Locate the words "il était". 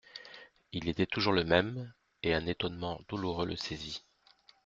0.71-1.05